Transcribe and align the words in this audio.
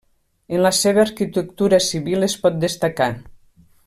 En 0.55 0.61
la 0.65 0.69
seva 0.77 1.03
arquitectura 1.03 1.79
civil 1.91 2.29
es 2.31 2.37
pot 2.47 2.57
destacar. 2.67 3.09